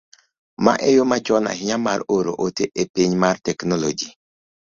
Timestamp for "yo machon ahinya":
0.97-1.77